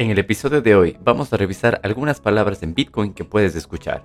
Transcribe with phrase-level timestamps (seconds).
[0.00, 4.02] En el episodio de hoy vamos a revisar algunas palabras en Bitcoin que puedes escuchar.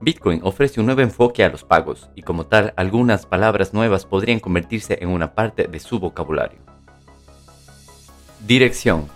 [0.00, 4.40] Bitcoin ofrece un nuevo enfoque a los pagos y como tal algunas palabras nuevas podrían
[4.40, 6.60] convertirse en una parte de su vocabulario.
[8.46, 9.06] Dirección.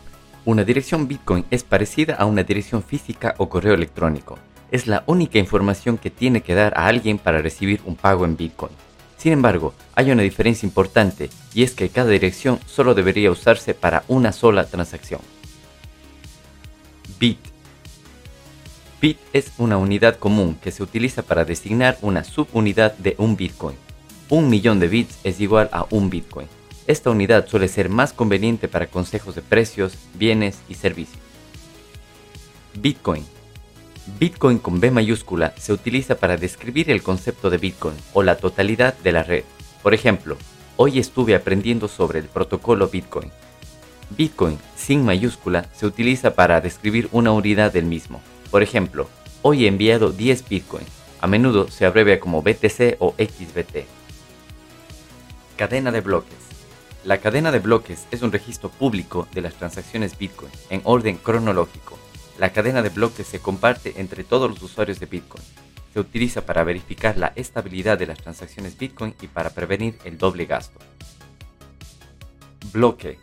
[0.45, 4.39] Una dirección Bitcoin es parecida a una dirección física o correo electrónico.
[4.71, 8.37] Es la única información que tiene que dar a alguien para recibir un pago en
[8.37, 8.73] Bitcoin.
[9.17, 14.05] Sin embargo, hay una diferencia importante y es que cada dirección solo debería usarse para
[14.09, 15.23] una sola transacción.
[17.19, 17.39] Bit.
[19.01, 23.77] Bit es una unidad común que se utiliza para designar una subunidad de un Bitcoin.
[24.29, 26.47] Un millón de bits es igual a un Bitcoin.
[26.87, 31.21] Esta unidad suele ser más conveniente para consejos de precios, bienes y servicios.
[32.75, 33.25] Bitcoin
[34.19, 38.95] Bitcoin con B mayúscula se utiliza para describir el concepto de Bitcoin o la totalidad
[38.99, 39.45] de la red.
[39.83, 40.37] Por ejemplo,
[40.77, 43.31] hoy estuve aprendiendo sobre el protocolo Bitcoin.
[44.11, 48.21] Bitcoin sin mayúscula se utiliza para describir una unidad del mismo.
[48.51, 49.09] Por ejemplo,
[49.43, 50.85] hoy he enviado 10 Bitcoin.
[51.21, 53.87] A menudo se abrevia como BTC o XBT.
[55.57, 56.39] Cadena de bloques.
[57.05, 61.99] La cadena de bloques es un registro público de las transacciones Bitcoin en orden cronológico
[62.39, 65.43] la cadena de bloques se comparte entre todos los usuarios de Bitcoin.
[65.93, 70.47] Se utiliza para verificar la estabilidad de las transacciones Bitcoin y para prevenir el doble
[70.47, 70.79] gasto.
[72.73, 73.19] Bloque.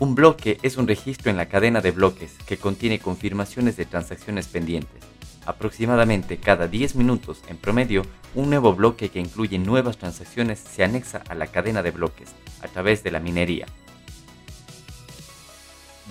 [0.00, 4.48] Un bloque es un registro en la cadena de bloques que contiene confirmaciones de transacciones
[4.48, 5.02] pendientes.
[5.46, 8.02] Aproximadamente cada 10 minutos, en promedio,
[8.34, 12.30] un nuevo bloque que incluye nuevas transacciones se anexa a la cadena de bloques
[12.62, 13.66] a través de la minería.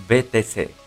[0.07, 0.83] BTC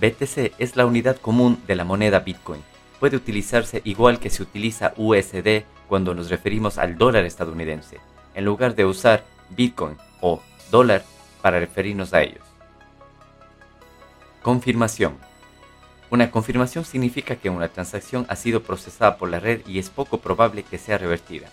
[0.00, 2.60] BTC es la unidad común de la moneda Bitcoin.
[3.00, 7.98] Puede utilizarse igual que se utiliza USD cuando nos referimos al dólar estadounidense,
[8.34, 11.02] en lugar de usar Bitcoin o dólar
[11.46, 12.42] para referirnos a ellos.
[14.42, 15.16] Confirmación.
[16.10, 20.18] Una confirmación significa que una transacción ha sido procesada por la red y es poco
[20.18, 21.46] probable que sea revertida.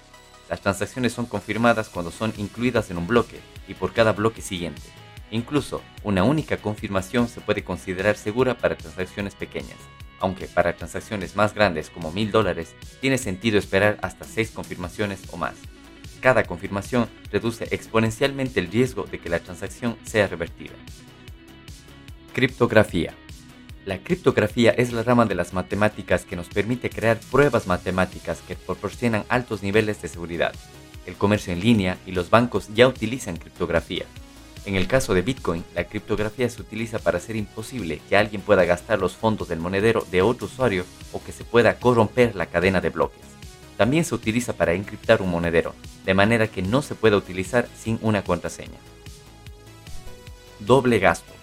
[0.49, 4.81] Las transacciones son confirmadas cuando son incluidas en un bloque y por cada bloque siguiente.
[5.29, 9.77] Incluso una única confirmación se puede considerar segura para transacciones pequeñas,
[10.19, 15.37] aunque para transacciones más grandes como mil dólares tiene sentido esperar hasta seis confirmaciones o
[15.37, 15.53] más.
[16.23, 20.71] Cada confirmación reduce exponencialmente el riesgo de que la transacción sea revertida.
[22.31, 23.13] Criptografía.
[23.85, 28.55] La criptografía es la rama de las matemáticas que nos permite crear pruebas matemáticas que
[28.55, 30.53] proporcionan altos niveles de seguridad.
[31.05, 34.05] El comercio en línea y los bancos ya utilizan criptografía,
[34.65, 38.63] en el caso de Bitcoin, la criptografía se utiliza para hacer imposible que alguien pueda
[38.63, 42.79] gastar los fondos del monedero de otro usuario o que se pueda corromper la cadena
[42.79, 43.32] de bloques.
[43.83, 47.99] También se utiliza para encriptar un monedero, de manera que no se pueda utilizar sin
[48.01, 48.79] una contraseña.
[50.61, 51.33] Doble gasto.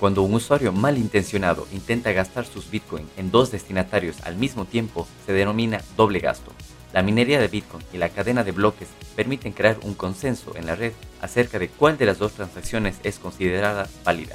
[0.00, 5.32] Cuando un usuario malintencionado intenta gastar sus Bitcoin en dos destinatarios al mismo tiempo, se
[5.32, 6.50] denomina doble gasto.
[6.92, 10.74] La minería de Bitcoin y la cadena de bloques permiten crear un consenso en la
[10.74, 10.92] red
[11.22, 14.34] acerca de cuál de las dos transacciones es considerada válida.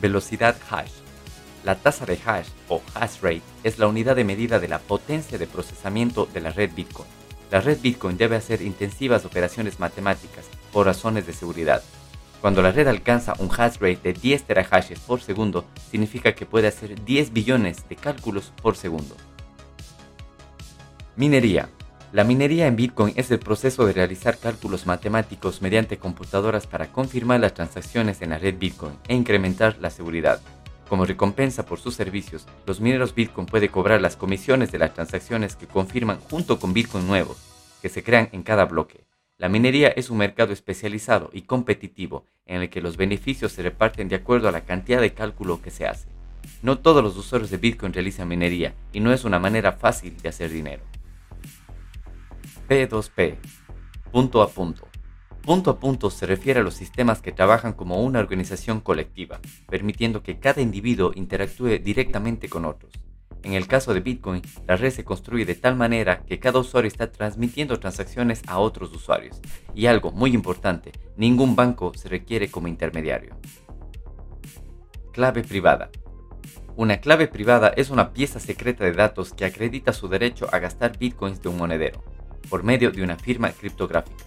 [0.00, 0.92] Velocidad hash.
[1.64, 5.36] La tasa de hash o hash rate es la unidad de medida de la potencia
[5.36, 7.08] de procesamiento de la red Bitcoin.
[7.50, 11.82] La red Bitcoin debe hacer intensivas operaciones matemáticas por razones de seguridad.
[12.40, 16.68] Cuando la red alcanza un hash rate de 10 terahashes por segundo, significa que puede
[16.68, 19.14] hacer 10 billones de cálculos por segundo.
[21.16, 21.68] Minería.
[22.12, 27.40] La minería en Bitcoin es el proceso de realizar cálculos matemáticos mediante computadoras para confirmar
[27.40, 30.40] las transacciones en la red Bitcoin e incrementar la seguridad.
[30.90, 35.54] Como recompensa por sus servicios, los mineros Bitcoin pueden cobrar las comisiones de las transacciones
[35.54, 37.36] que confirman junto con Bitcoin nuevos,
[37.80, 39.04] que se crean en cada bloque.
[39.38, 44.08] La minería es un mercado especializado y competitivo en el que los beneficios se reparten
[44.08, 46.08] de acuerdo a la cantidad de cálculo que se hace.
[46.60, 50.28] No todos los usuarios de Bitcoin realizan minería y no es una manera fácil de
[50.28, 50.82] hacer dinero.
[52.68, 53.36] P2P.
[54.10, 54.89] Punto a punto.
[55.42, 60.22] Punto a punto se refiere a los sistemas que trabajan como una organización colectiva, permitiendo
[60.22, 62.92] que cada individuo interactúe directamente con otros.
[63.42, 66.88] En el caso de Bitcoin, la red se construye de tal manera que cada usuario
[66.88, 69.40] está transmitiendo transacciones a otros usuarios.
[69.74, 73.34] Y algo muy importante, ningún banco se requiere como intermediario.
[75.12, 75.90] Clave privada.
[76.76, 80.98] Una clave privada es una pieza secreta de datos que acredita su derecho a gastar
[80.98, 82.04] bitcoins de un monedero
[82.50, 84.24] por medio de una firma criptográfica.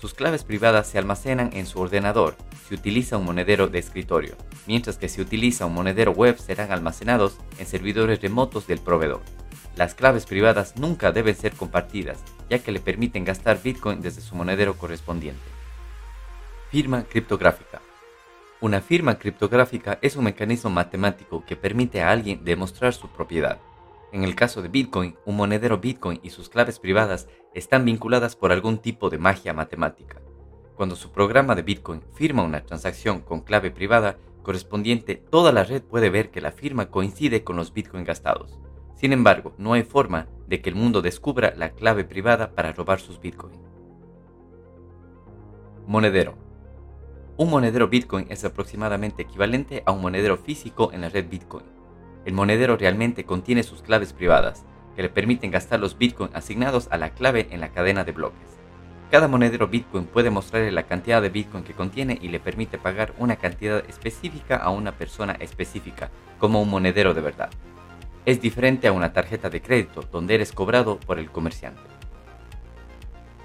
[0.00, 2.36] Sus claves privadas se almacenan en su ordenador
[2.68, 4.36] si utiliza un monedero de escritorio,
[4.66, 9.22] mientras que si utiliza un monedero web serán almacenados en servidores remotos del proveedor.
[9.74, 12.18] Las claves privadas nunca deben ser compartidas,
[12.48, 15.42] ya que le permiten gastar Bitcoin desde su monedero correspondiente.
[16.70, 17.80] Firma criptográfica.
[18.60, 23.58] Una firma criptográfica es un mecanismo matemático que permite a alguien demostrar su propiedad.
[24.12, 28.52] En el caso de Bitcoin, un monedero Bitcoin y sus claves privadas están vinculadas por
[28.52, 30.20] algún tipo de magia matemática.
[30.76, 35.82] Cuando su programa de Bitcoin firma una transacción con clave privada correspondiente, toda la red
[35.82, 38.58] puede ver que la firma coincide con los Bitcoin gastados.
[38.94, 43.00] Sin embargo, no hay forma de que el mundo descubra la clave privada para robar
[43.00, 43.60] sus Bitcoin.
[45.86, 46.48] Monedero
[47.38, 51.77] un monedero Bitcoin es aproximadamente equivalente a un monedero físico en la red Bitcoin.
[52.28, 56.98] El monedero realmente contiene sus claves privadas, que le permiten gastar los Bitcoin asignados a
[56.98, 58.58] la clave en la cadena de bloques.
[59.10, 63.14] Cada monedero Bitcoin puede mostrarle la cantidad de Bitcoin que contiene y le permite pagar
[63.16, 67.48] una cantidad específica a una persona específica, como un monedero de verdad.
[68.26, 71.80] Es diferente a una tarjeta de crédito, donde eres cobrado por el comerciante.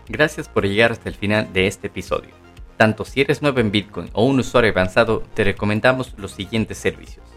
[0.09, 2.31] Gracias por llegar hasta el final de este episodio.
[2.75, 7.32] Tanto si eres nuevo en Bitcoin o un usuario avanzado, te recomendamos los siguientes servicios.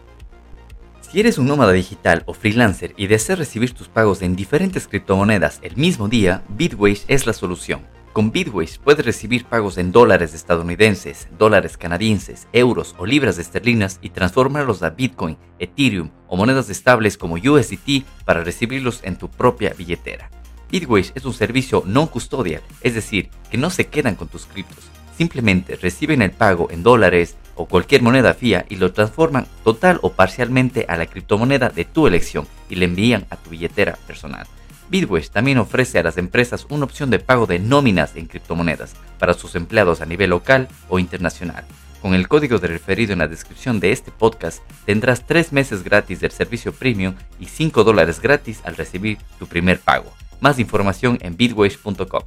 [1.17, 5.61] Si eres un nómada digital o freelancer y deseas recibir tus pagos en diferentes criptomonedas
[5.63, 7.81] el mismo día, Bitwage es la solución.
[8.13, 14.11] Con Bitwage puedes recibir pagos en dólares estadounidenses, dólares canadienses, euros o libras esterlinas y
[14.11, 20.29] transformarlos a Bitcoin, Ethereum o monedas estables como USDT para recibirlos en tu propia billetera.
[20.71, 24.91] Bitwage es un servicio no custodial, es decir, que no se quedan con tus criptos
[25.17, 30.13] simplemente reciben el pago en dólares o cualquier moneda fía y lo transforman total o
[30.13, 34.47] parcialmente a la criptomoneda de tu elección y le envían a tu billetera personal.
[34.89, 39.35] Bitwest también ofrece a las empresas una opción de pago de nóminas en criptomonedas para
[39.35, 41.65] sus empleados a nivel local o internacional.
[42.01, 46.21] Con el código de referido en la descripción de este podcast tendrás 3 meses gratis
[46.21, 50.13] del servicio premium y 5 dólares gratis al recibir tu primer pago.
[50.41, 52.23] Más información en bitways.com.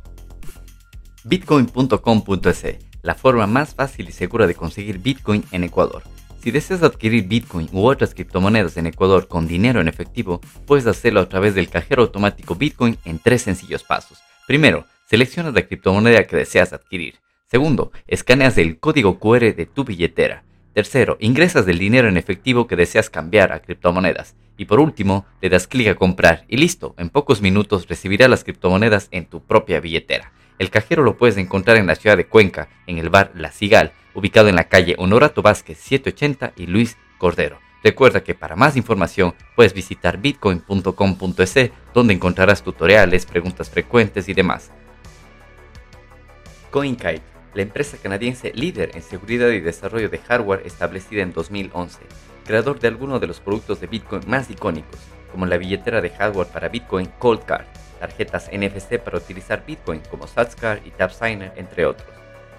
[1.24, 6.04] Bitcoin.com.es, la forma más fácil y segura de conseguir Bitcoin en Ecuador.
[6.42, 11.20] Si deseas adquirir Bitcoin u otras criptomonedas en Ecuador con dinero en efectivo, puedes hacerlo
[11.20, 14.20] a través del cajero automático Bitcoin en tres sencillos pasos.
[14.48, 17.16] Primero, seleccionas la criptomoneda que deseas adquirir.
[17.48, 20.44] Segundo, escaneas el código QR de tu billetera.
[20.74, 24.36] Tercero, ingresas el dinero en efectivo que deseas cambiar a criptomonedas.
[24.56, 28.44] Y por último, le das clic a comprar y listo, en pocos minutos recibirás las
[28.44, 30.32] criptomonedas en tu propia billetera.
[30.60, 33.94] El cajero lo puedes encontrar en la ciudad de Cuenca, en el bar La Cigal,
[34.14, 37.60] ubicado en la calle Honorato Vázquez 780 y Luis Cordero.
[37.82, 44.70] Recuerda que para más información puedes visitar bitcoin.com.es, donde encontrarás tutoriales, preguntas frecuentes y demás.
[46.72, 47.22] CoinKite,
[47.54, 52.00] la empresa canadiense líder en seguridad y desarrollo de hardware establecida en 2011,
[52.46, 55.00] creador de algunos de los productos de Bitcoin más icónicos,
[55.32, 57.66] como la billetera de hardware para Bitcoin Coldcard
[58.00, 62.08] tarjetas NFC para utilizar Bitcoin como Satscar y TapSigner, entre otros.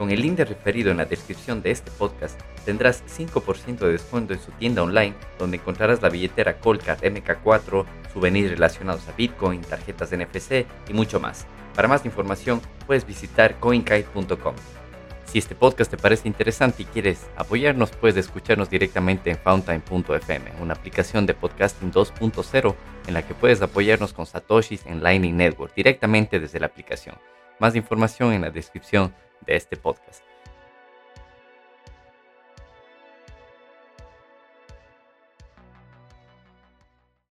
[0.01, 4.33] Con el link de referido en la descripción de este podcast tendrás 5% de descuento
[4.33, 10.11] en su tienda online donde encontrarás la billetera Coldcard MK4, souvenirs relacionados a Bitcoin, tarjetas
[10.13, 11.47] NFC y mucho más.
[11.75, 14.80] Para más información puedes visitar coinkite.com.
[15.31, 20.75] Si este podcast te parece interesante y quieres apoyarnos, puedes escucharnos directamente en fountain.fm, una
[20.75, 22.75] aplicación de podcasting 2.0
[23.07, 27.15] en la que puedes apoyarnos con satoshis en Lightning Network directamente desde la aplicación.
[27.61, 29.15] Más información en la descripción
[29.47, 30.30] de este podcast.